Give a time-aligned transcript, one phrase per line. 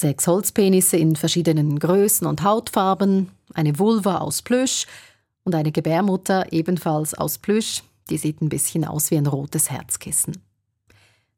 [0.00, 4.86] Sechs Holzpenisse in verschiedenen Größen und Hautfarben, eine Vulva aus Plüsch
[5.44, 10.38] und eine Gebärmutter ebenfalls aus Plüsch, die sieht ein bisschen aus wie ein rotes Herzkissen.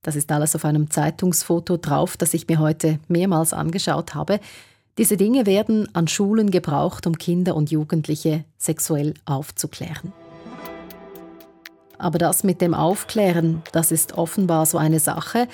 [0.03, 4.39] Das ist alles auf einem Zeitungsfoto drauf, das ich mir heute mehrmals angeschaut habe.
[4.97, 10.13] Diese Dinge werden an Schulen gebraucht, um Kinder und Jugendliche sexuell aufzuklären.
[11.99, 15.49] Aber das mit dem Aufklären, das ist offenbar so eine Sache.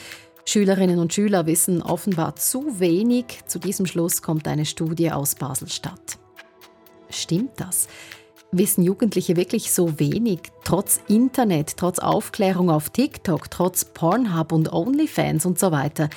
[0.48, 3.40] Schülerinnen und Schüler wissen offenbar zu wenig.
[3.44, 6.16] Zu diesem Schluss kommt eine Studie aus Basel-Stadt.
[7.10, 7.86] Stimmt das?
[8.50, 15.44] Wissen Jugendliche wirklich so wenig, trotz Internet, trotz Aufklärung auf TikTok, trotz Pornhub und OnlyFans
[15.44, 16.08] und so weiter?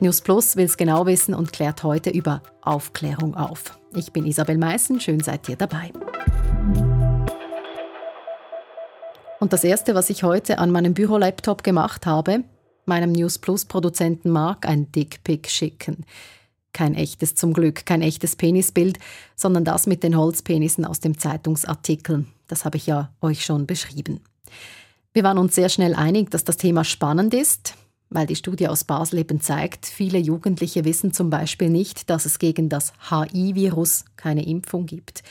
[0.00, 3.78] News Plus will es genau wissen und klärt heute über Aufklärung auf.
[3.94, 5.92] Ich bin Isabel Meissen, schön seid ihr dabei.
[9.40, 12.44] Und das Erste, was ich heute an meinem Bürolaptop gemacht habe,
[12.86, 16.04] meinem News Plus Produzenten Mark ein Dickpick schicken.
[16.72, 18.98] Kein echtes zum Glück, kein echtes Penisbild,
[19.34, 22.26] sondern das mit den Holzpenissen aus dem Zeitungsartikel.
[22.48, 24.20] Das habe ich ja euch schon beschrieben.
[25.12, 27.74] Wir waren uns sehr schnell einig, dass das Thema spannend ist,
[28.10, 32.38] weil die Studie aus Basel eben zeigt, viele Jugendliche wissen zum Beispiel nicht, dass es
[32.38, 35.22] gegen das HI-Virus keine Impfung gibt.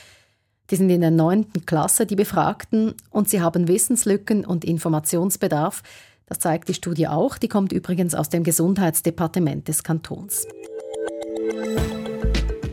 [0.70, 5.82] Die sind in der neunten Klasse, die Befragten, und sie haben Wissenslücken und Informationsbedarf.
[6.26, 7.38] Das zeigt die Studie auch.
[7.38, 10.46] Die kommt übrigens aus dem Gesundheitsdepartement des Kantons.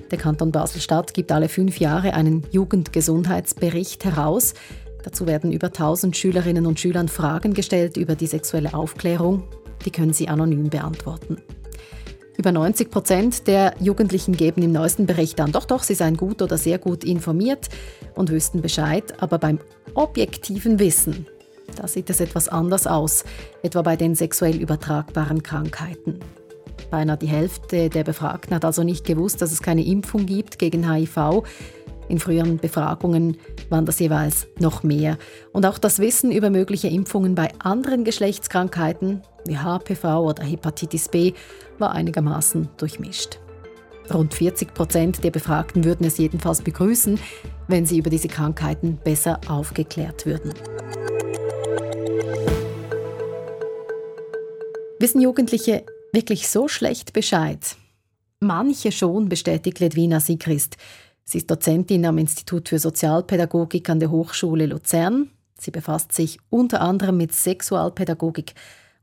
[0.10, 4.56] Der Kanton Basel-Stadt gibt alle fünf Jahre einen Jugendgesundheitsbericht heraus.
[5.04, 9.44] Dazu werden über 1000 Schülerinnen und Schülern Fragen gestellt über die sexuelle Aufklärung.
[9.86, 11.38] Die können sie anonym beantworten.
[12.38, 16.42] Über 90 Prozent der Jugendlichen geben im neuesten Bericht an, doch, doch, sie seien gut
[16.42, 17.70] oder sehr gut informiert
[18.16, 19.22] und wüssten Bescheid.
[19.22, 19.60] Aber beim
[19.94, 21.28] objektiven Wissen,
[21.76, 23.24] da sieht es etwas anders aus,
[23.62, 26.20] etwa bei den sexuell übertragbaren Krankheiten.
[26.90, 30.92] Beinahe die Hälfte der Befragten hat also nicht gewusst, dass es keine Impfung gibt gegen
[30.92, 31.44] HIV.
[32.08, 33.38] In früheren Befragungen
[33.70, 35.18] waren das jeweils noch mehr.
[35.52, 41.34] Und auch das Wissen über mögliche Impfungen bei anderen Geschlechtskrankheiten wie HPV oder Hepatitis B
[41.80, 43.40] war einigermaßen durchmischt.
[44.14, 47.20] Rund 40 Prozent der Befragten würden es jedenfalls begrüßen,
[47.68, 50.54] wenn sie über diese Krankheiten besser aufgeklärt würden.
[55.04, 55.84] Wissen Jugendliche
[56.14, 57.76] wirklich so schlecht Bescheid?
[58.40, 60.78] Manche schon, bestätigt Ledwina Sigrist.
[61.26, 65.30] Sie ist Dozentin am Institut für Sozialpädagogik an der Hochschule Luzern.
[65.60, 68.54] Sie befasst sich unter anderem mit Sexualpädagogik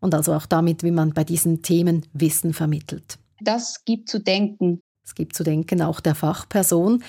[0.00, 3.18] und also auch damit, wie man bei diesen Themen Wissen vermittelt.
[3.42, 4.80] Das gibt zu denken.
[5.04, 7.04] Es gibt zu denken auch der Fachperson,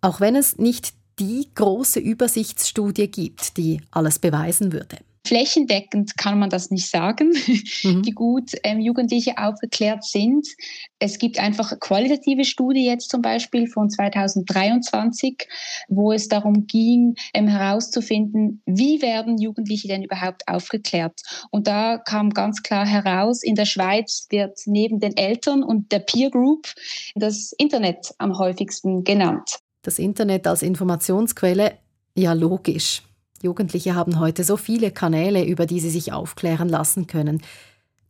[0.00, 4.96] auch wenn es nicht die große Übersichtsstudie gibt, die alles beweisen würde.
[5.26, 7.32] Flächendeckend kann man das nicht sagen,
[7.82, 8.04] mhm.
[8.04, 10.46] wie gut ähm, Jugendliche aufgeklärt sind.
[10.98, 15.48] Es gibt einfach eine qualitative Studie jetzt zum Beispiel von 2023,
[15.88, 21.22] wo es darum ging, ähm, herauszufinden, wie werden Jugendliche denn überhaupt aufgeklärt.
[21.50, 26.00] Und da kam ganz klar heraus, in der Schweiz wird neben den Eltern und der
[26.00, 26.68] Peer Group
[27.14, 29.58] das Internet am häufigsten genannt.
[29.82, 31.78] Das Internet als Informationsquelle,
[32.14, 33.02] ja logisch.
[33.44, 37.42] Jugendliche haben heute so viele Kanäle, über die sie sich aufklären lassen können.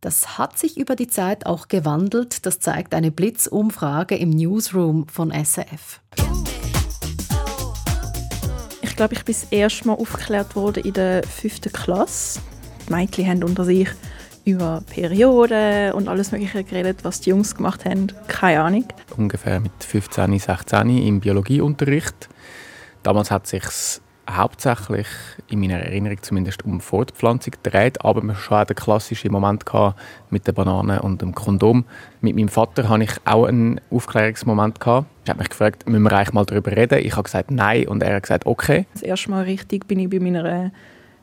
[0.01, 5.33] Das hat sich über die Zeit auch gewandelt, das zeigt eine Blitzumfrage im Newsroom von
[5.33, 6.01] SRF.
[8.83, 12.41] Ich glaube, ich bin das erste Mal aufgeklärt worden in der fünften Klasse.
[12.87, 13.89] Die Mädchen haben unter sich
[14.45, 18.13] über Perioden und alles Mögliche geredet, was die Jungs gemacht haben.
[18.29, 18.85] Keine Ahnung.
[19.17, 22.29] Ungefähr mit 15, 16 im Biologieunterricht.
[23.03, 23.65] Damals hat sich
[24.31, 25.07] hauptsächlich
[25.49, 30.47] in meiner Erinnerung zumindest um Fortpflanzung gedreht, aber wir schon den klassischen Moment gehabt mit
[30.47, 31.85] der Banane und dem Kondom.
[32.21, 35.07] Mit meinem Vater hatte ich auch einen Aufklärungsmoment gehabt.
[35.27, 36.99] Er hat mich gefragt, müssen wir eigentlich mal darüber reden?
[37.01, 38.87] Ich habe gesagt nein und er hat gesagt okay.
[38.93, 40.71] Das erste Mal richtig bin ich bei meiner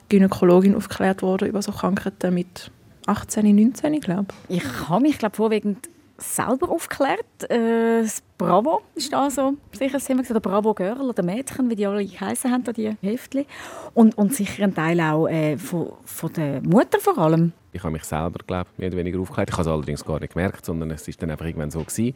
[0.09, 2.71] Gynäkologin aufgeklärt worden über so Krankheiten mit
[3.07, 4.57] 18, 19, glaube ich.
[4.57, 5.89] Ich habe mich glaube vorwiegend
[6.21, 7.49] selber aufgeklärt.
[7.49, 11.75] Äh, das Bravo ist da so sicher das Thema, oder Bravo Girl oder Mädchen, wie
[11.75, 13.45] die alle geheißen haben, die Heftchen.
[13.93, 17.53] Und, und sicher ein Teil auch äh, von, von der Mutter vor allem.
[17.73, 19.49] Ich habe mich selber, glaube mehr oder weniger aufgeklärt.
[19.49, 22.13] Ich habe es allerdings gar nicht gemerkt, sondern es ist dann einfach irgendwann so gewesen,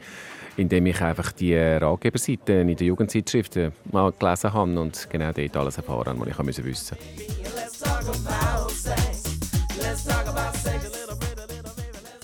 [0.57, 3.57] indem ich einfach die Ratgeberseite in der Jugendzeitschrift
[3.91, 6.97] mal gelesen habe und genau dort alles erfahren was ich wissen musste.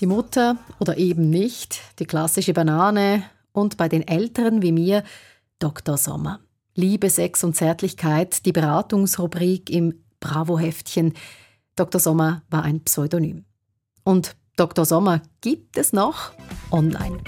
[0.02, 3.22] Die Mutter oder eben nicht, die klassische Banane
[3.52, 5.04] und bei den Älteren wie mir
[5.60, 5.96] Dr.
[5.96, 6.40] Sommer.
[6.74, 11.14] Liebe, Sex und Zärtlichkeit, die Beratungsrubrik im Bravo-Heftchen.
[11.76, 12.00] Dr.
[12.00, 13.44] Sommer war ein Pseudonym.
[14.02, 14.84] Und Dr.
[14.86, 16.32] Sommer gibt es noch
[16.72, 17.18] online.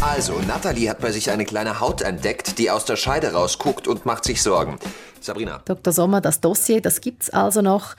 [0.00, 4.04] Also, Natalie hat bei sich eine kleine Haut entdeckt, die aus der Scheide rausguckt und
[4.04, 4.80] macht sich Sorgen.
[5.20, 5.62] Sabrina.
[5.64, 5.92] Dr.
[5.92, 7.94] Sommer, das Dossier, das gibt's also noch,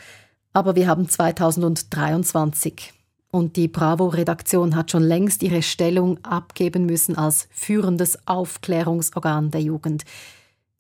[0.51, 2.91] aber wir haben 2023.
[3.35, 10.05] Und die Bravo-Redaktion hat schon längst ihre Stellung abgeben müssen als führendes Aufklärungsorgan der Jugend.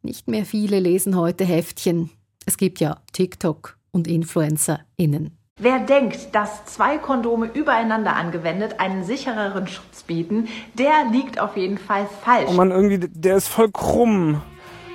[0.03, 2.11] Nicht mehr viele lesen heute Heftchen.
[2.45, 5.37] Es gibt ja TikTok und InfluencerInnen.
[5.59, 11.77] Wer denkt, dass zwei Kondome übereinander angewendet einen sichereren Schutz bieten, der liegt auf jeden
[11.77, 12.47] Fall falsch.
[12.47, 14.41] Oh man, irgendwie, der ist voll krumm.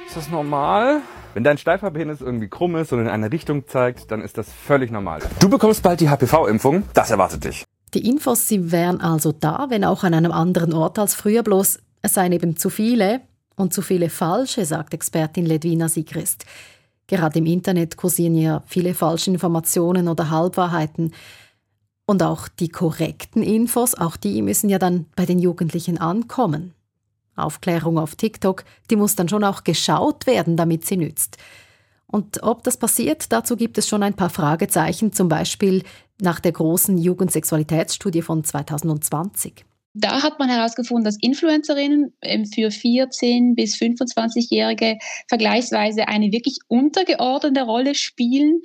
[0.06, 1.02] Ist das normal?
[1.34, 4.52] Wenn dein steifer Penis irgendwie krumm ist und in eine Richtung zeigt, dann ist das
[4.52, 5.20] völlig normal.
[5.38, 7.64] Du bekommst bald die HPV-Impfung, das erwartet dich.
[7.94, 11.78] Die Infos, sie wären also da, wenn auch an einem anderen Ort als früher, bloß
[12.02, 13.20] es seien eben zu viele
[13.56, 16.46] und zu viele falsche, sagt Expertin Ledwina Sigrist.
[17.06, 21.12] Gerade im Internet kursieren ja viele falsche Informationen oder Halbwahrheiten.
[22.06, 26.74] Und auch die korrekten Infos, auch die müssen ja dann bei den Jugendlichen ankommen.
[27.42, 31.36] Aufklärung auf TikTok, die muss dann schon auch geschaut werden, damit sie nützt.
[32.06, 35.84] Und ob das passiert, dazu gibt es schon ein paar Fragezeichen, zum Beispiel
[36.20, 39.64] nach der großen Jugendsexualitätsstudie von 2020.
[39.92, 44.98] Da hat man herausgefunden, dass Influencerinnen ähm, für 14- bis 25-Jährige
[45.28, 48.60] vergleichsweise eine wirklich untergeordnete Rolle spielen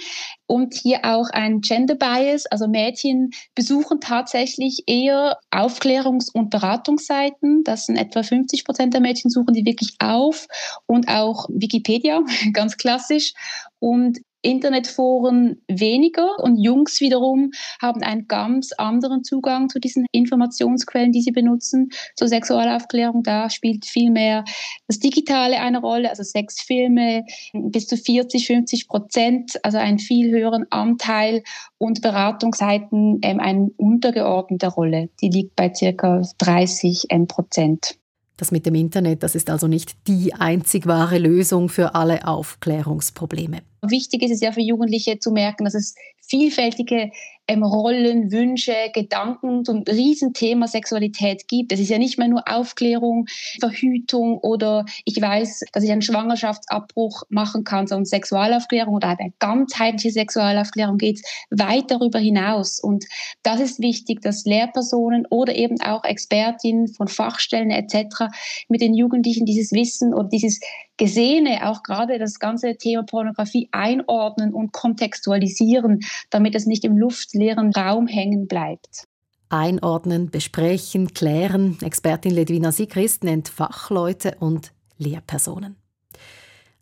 [0.45, 7.63] und hier auch ein Gender Bias, also Mädchen besuchen tatsächlich eher Aufklärungs- und Beratungsseiten.
[7.63, 10.45] Das sind etwa 50 Prozent der Mädchen suchen die wirklich auf
[10.86, 12.21] und auch Wikipedia,
[12.54, 13.33] ganz klassisch.
[13.80, 17.51] Und Internetforen weniger und Jungs wiederum
[17.81, 23.24] haben einen ganz anderen Zugang zu diesen Informationsquellen, die sie benutzen zur Sexualaufklärung.
[23.24, 24.45] Da spielt viel mehr
[24.88, 30.65] das Digitale eine Rolle, also Sexfilme bis zu 40, 50 Prozent, also einen viel höheren
[30.69, 31.44] Anteil
[31.77, 35.09] und Beratungsseiten ähm, eine untergeordnete Rolle.
[35.21, 37.97] Die liegt bei circa 30 ähm, Prozent.
[38.38, 43.62] Das mit dem Internet, das ist also nicht die einzig wahre Lösung für alle Aufklärungsprobleme.
[43.89, 45.95] Wichtig ist es ja für Jugendliche zu merken, dass es
[46.27, 47.11] vielfältige
[47.47, 51.71] ähm, Rollen, Wünsche, Gedanken zum Riesenthema Sexualität gibt.
[51.71, 53.27] Es ist ja nicht mehr nur Aufklärung,
[53.59, 60.11] Verhütung oder ich weiß, dass ich einen Schwangerschaftsabbruch machen kann, sondern Sexualaufklärung oder eine ganzheitliche
[60.11, 61.21] Sexualaufklärung geht
[61.51, 62.79] weit darüber hinaus.
[62.79, 63.05] Und
[63.43, 68.25] das ist wichtig, dass Lehrpersonen oder eben auch Expertinnen von Fachstellen etc.
[68.69, 70.59] mit den Jugendlichen dieses Wissen oder dieses
[70.97, 76.00] Gesehene, auch gerade das ganze Thema Pornografie einordnen und kontextualisieren,
[76.30, 79.06] damit es nicht im luftleeren Raum hängen bleibt.
[79.50, 81.77] Einordnen, besprechen, klären.
[81.81, 85.75] Expertin Ledwina Sigrist nennt Fachleute und Lehrpersonen.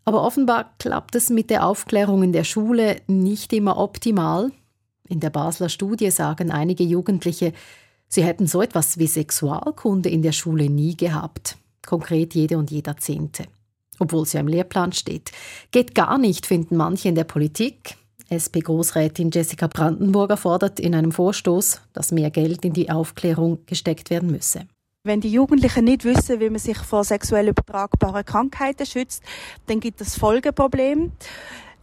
[0.06, 4.52] Aber offenbar klappt es mit der Aufklärung in der Schule nicht immer optimal.
[5.08, 7.54] In der Basler Studie sagen einige Jugendliche,
[8.08, 11.58] sie hätten so etwas wie Sexualkunde in der Schule nie gehabt.
[11.86, 13.46] Konkret jede und jeder Zehnte
[14.00, 15.32] obwohl ja im Lehrplan steht.
[15.72, 17.98] Geht gar nicht, finden manche in der Politik.
[18.30, 24.32] SP-Großrätin Jessica Brandenburger fordert in einem Vorstoß, dass mehr Geld in die Aufklärung gesteckt werden
[24.32, 24.62] müsse.
[25.06, 29.22] Wenn die Jugendlichen nicht wissen, wie man sich vor sexuell übertragbaren Krankheiten schützt,
[29.68, 31.12] dann gibt es Folgeprobleme.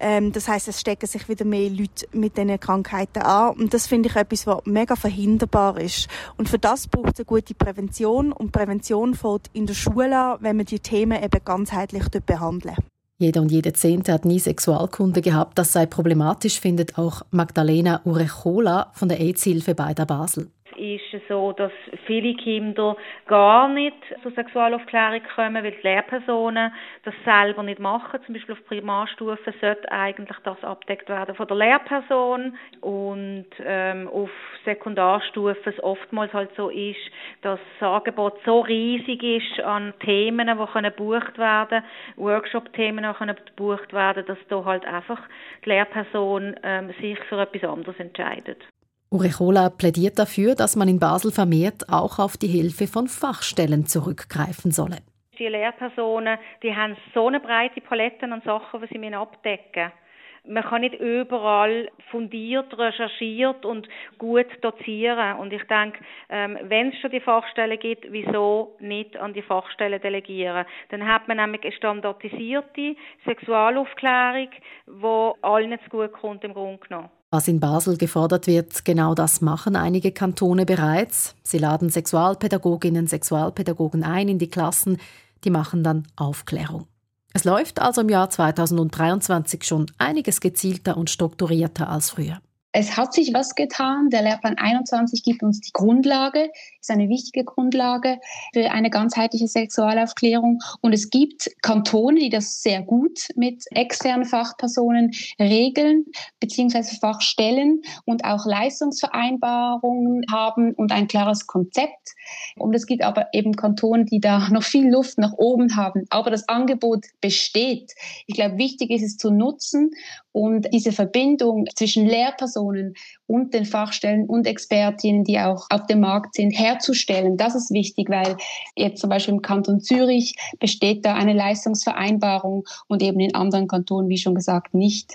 [0.00, 3.54] Ähm, das heißt, es stecken sich wieder mehr Leute mit diesen Krankheiten an.
[3.54, 6.08] Und das finde ich etwas, was mega verhinderbar ist.
[6.36, 8.32] Und für das braucht es eine gute Prävention.
[8.32, 12.76] Und Prävention fällt in der Schule an, wenn wir die Themen eben ganzheitlich behandeln.
[13.18, 15.58] Jeder und jede Zehnte hat nie Sexualkunde gehabt.
[15.58, 21.22] Das sei problematisch, findet auch Magdalena Urechola von der AIDS-Hilfe bei der Basel ist es
[21.28, 21.72] so, dass
[22.06, 22.96] viele Kinder
[23.26, 26.72] gar nicht zur Sexualaufklärung kommen, weil die Lehrpersonen
[27.04, 28.20] das selber nicht machen.
[28.24, 34.30] Zum Beispiel auf Primarstufe sollte eigentlich das abdeckt werden von der Lehrperson und ähm, auf
[34.64, 36.98] Sekundarstufe es oftmals halt so ist,
[37.42, 41.82] dass das Angebot so riesig ist an Themen, die können gebucht werden,
[42.16, 45.20] Workshop-Themen, die können gebucht werden, dass da halt einfach
[45.64, 48.62] die Lehrperson ähm, sich für etwas anderes entscheidet.
[49.10, 54.70] Urechola plädiert dafür, dass man in Basel vermehrt auch auf die Hilfe von Fachstellen zurückgreifen
[54.70, 54.98] solle.
[55.38, 60.00] Die Lehrpersonen die haben so eine breite Palette an Sachen, die sie abdecken müssen
[60.44, 63.88] man kann nicht überall fundiert, recherchiert und
[64.18, 65.36] gut dozieren.
[65.36, 70.00] Und ich denke, ähm, wenn es schon die Fachstellen gibt, wieso nicht an die Fachstellen
[70.00, 70.66] delegieren?
[70.88, 74.48] Dann hat man nämlich eine standardisierte Sexualaufklärung,
[74.86, 77.10] die allen zu gut kommt im Grunde genommen.
[77.32, 81.36] Was in Basel gefordert wird, genau das machen einige Kantone bereits.
[81.44, 84.98] Sie laden Sexualpädagoginnen, Sexualpädagogen ein in die Klassen,
[85.44, 86.88] die machen dann Aufklärung.
[87.32, 92.40] Es läuft also im Jahr 2023 schon einiges gezielter und strukturierter als früher.
[92.72, 94.10] Es hat sich was getan.
[94.10, 96.50] Der Lehrplan 21 gibt uns die Grundlage.
[96.80, 98.18] Ist eine wichtige Grundlage
[98.52, 100.60] für eine ganzheitliche Sexualaufklärung.
[100.80, 106.06] Und es gibt Kantone, die das sehr gut mit externen Fachpersonen regeln,
[106.40, 112.14] beziehungsweise Fachstellen und auch Leistungsvereinbarungen haben und ein klares Konzept.
[112.56, 116.04] Und es gibt aber eben Kantone, die da noch viel Luft nach oben haben.
[116.10, 117.92] Aber das Angebot besteht.
[118.26, 119.90] Ich glaube, wichtig ist es zu nutzen
[120.32, 122.94] und diese Verbindung zwischen Lehrpersonen
[123.26, 127.36] und den Fachstellen und Expertinnen, die auch auf dem Markt sind, herzustellen.
[127.36, 128.36] Das ist wichtig, weil
[128.76, 134.08] jetzt zum Beispiel im Kanton Zürich besteht da eine Leistungsvereinbarung und eben in anderen Kantonen,
[134.08, 135.14] wie schon gesagt, nicht.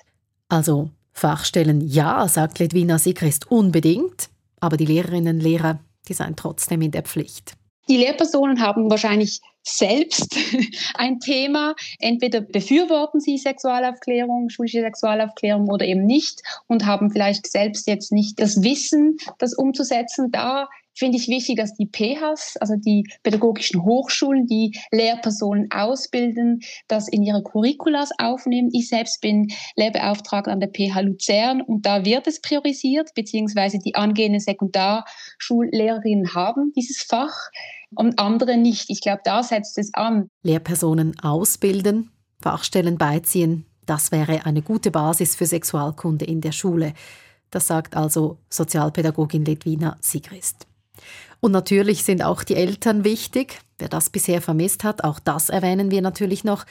[0.49, 6.81] Also Fachstellen ja, sagt Ledwina Sigrist unbedingt, aber die Lehrerinnen und Lehrer, die seien trotzdem
[6.81, 7.53] in der Pflicht.
[7.87, 10.35] Die Lehrpersonen haben wahrscheinlich selbst
[10.95, 11.75] ein Thema.
[11.99, 18.39] Entweder befürworten sie Sexualaufklärung, schulische Sexualaufklärung oder eben nicht und haben vielleicht selbst jetzt nicht
[18.39, 20.31] das Wissen, das umzusetzen.
[20.31, 27.07] Da finde ich wichtig, dass die PHs, also die pädagogischen Hochschulen, die Lehrpersonen ausbilden, das
[27.07, 28.69] in ihre Curriculas aufnehmen.
[28.73, 33.95] Ich selbst bin Lehrbeauftragter an der PH Luzern und da wird es priorisiert, beziehungsweise die
[33.95, 37.35] angehenden Sekundarschullehrerinnen haben dieses Fach
[37.95, 38.89] und andere nicht.
[38.89, 40.29] Ich glaube, da setzt es an.
[40.43, 42.11] Lehrpersonen ausbilden,
[42.41, 46.93] Fachstellen beiziehen, das wäre eine gute Basis für Sexualkunde in der Schule.
[47.51, 50.67] Das sagt also Sozialpädagogin Ledwina Sigrist.
[51.39, 53.59] Und natürlich sind auch die Eltern wichtig.
[53.77, 56.65] Wer das bisher vermisst hat, auch das erwähnen wir natürlich noch.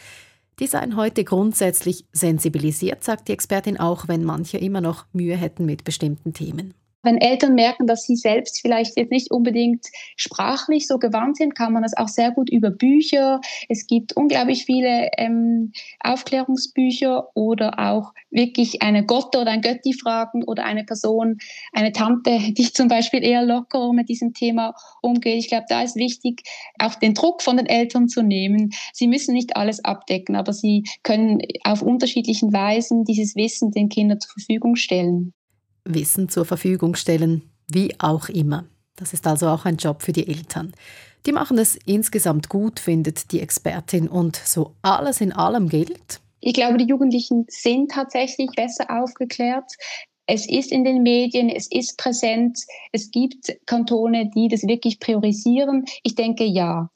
[0.58, 5.64] Die seien heute grundsätzlich sensibilisiert, sagt die Expertin auch, wenn manche immer noch Mühe hätten
[5.64, 6.74] mit bestimmten Themen.
[7.04, 11.73] Wenn Eltern merken, dass sie selbst vielleicht jetzt nicht unbedingt sprachlich so gewandt sind, kann
[11.73, 13.40] man das auch sehr gut über Bücher.
[13.68, 20.42] Es gibt unglaublich viele ähm, Aufklärungsbücher oder auch wirklich eine Gott oder ein Götti fragen
[20.44, 21.38] oder eine Person,
[21.73, 25.38] eine Tante, die zum Beispiel eher locker mit diesem Thema umgeht.
[25.38, 26.42] Ich glaube, da ist wichtig,
[26.78, 28.73] auch den Druck von den Eltern zu nehmen.
[28.92, 34.20] Sie müssen nicht alles abdecken, aber sie können auf unterschiedlichen Weisen dieses Wissen den Kindern
[34.20, 35.34] zur Verfügung stellen.
[35.84, 38.64] Wissen zur Verfügung stellen, wie auch immer.
[38.96, 40.72] Das ist also auch ein Job für die Eltern.
[41.26, 44.08] Die machen es insgesamt gut, findet die Expertin.
[44.08, 46.20] Und so alles in allem gilt.
[46.40, 49.70] Ich glaube, die Jugendlichen sind tatsächlich besser aufgeklärt.
[50.26, 52.58] Es ist in den Medien, es ist präsent.
[52.92, 55.84] Es gibt Kantone, die das wirklich priorisieren.
[56.02, 56.88] Ich denke ja.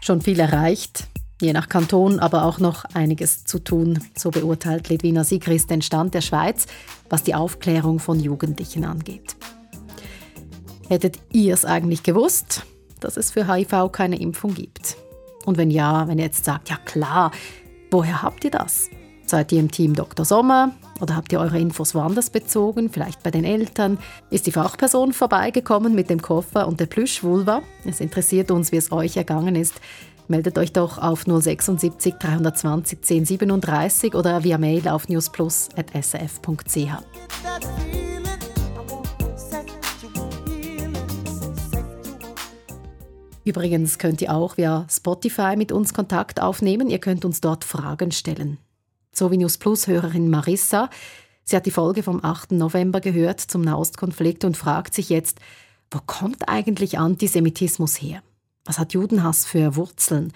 [0.00, 1.08] Schon viel erreicht
[1.42, 3.98] je nach Kanton aber auch noch einiges zu tun.
[4.16, 6.66] So beurteilt Ledwina Sigrist den Stand der Schweiz,
[7.10, 9.36] was die Aufklärung von Jugendlichen angeht.
[10.88, 12.62] Hättet ihr es eigentlich gewusst,
[13.00, 14.96] dass es für HIV keine Impfung gibt?
[15.44, 17.32] Und wenn ja, wenn ihr jetzt sagt, ja klar,
[17.90, 18.88] woher habt ihr das?
[19.26, 20.24] Seid ihr im Team Dr.
[20.24, 23.98] Sommer oder habt ihr eure Infos woanders bezogen, vielleicht bei den Eltern?
[24.30, 27.62] Ist die Fachperson vorbeigekommen mit dem Koffer und der Plüschvulva?
[27.84, 29.80] Es interessiert uns, wie es euch ergangen ist.
[30.28, 36.78] Meldet euch doch auf 076 320 1037 oder via Mail auf newsplus.sf.ch.
[43.44, 46.88] Übrigens könnt ihr auch via Spotify mit uns Kontakt aufnehmen.
[46.88, 48.58] Ihr könnt uns dort Fragen stellen.
[49.12, 50.88] So wie News Plus Hörerin Marissa.
[51.44, 52.52] Sie hat die Folge vom 8.
[52.52, 55.40] November gehört zum Nahostkonflikt und fragt sich jetzt,
[55.90, 58.22] wo kommt eigentlich Antisemitismus her?
[58.64, 60.32] Was hat Judenhass für Wurzeln?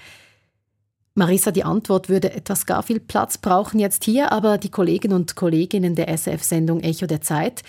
[1.14, 5.34] Marisa, die Antwort würde etwas gar viel Platz brauchen jetzt hier, aber die Kollegen und
[5.34, 7.62] Kolleginnen der SF-Sendung Echo der Zeit,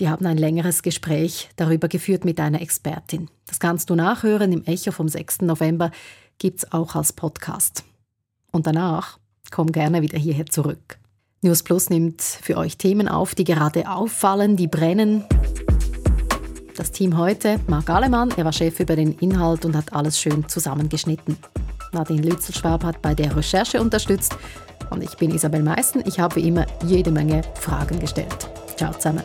[0.00, 3.28] die haben ein längeres Gespräch darüber geführt mit einer Expertin.
[3.46, 5.42] Das kannst du nachhören im Echo vom 6.
[5.42, 5.90] November,
[6.38, 7.84] gibt's auch als Podcast.
[8.50, 9.18] Und danach
[9.50, 10.98] komm gerne wieder hierher zurück.
[11.42, 15.24] News Plus nimmt für euch Themen auf, die gerade auffallen, die brennen.
[16.76, 20.48] Das Team heute, Marc Alemann, er war Chef über den Inhalt und hat alles schön
[20.48, 21.36] zusammengeschnitten.
[21.92, 24.36] Nadine Lützelschwab hat bei der Recherche unterstützt
[24.90, 26.02] und ich bin Isabel Meissen.
[26.04, 28.48] Ich habe wie immer jede Menge Fragen gestellt.
[28.76, 29.22] Ciao zusammen.